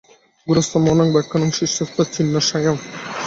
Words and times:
গুরোস্তু 0.47 0.77
মৌনং 0.85 1.07
ব্যাখ্যানং 1.15 1.49
শিষ্যস্তু 1.59 2.01
ছিন্নসংশয়াঃ। 2.13 2.77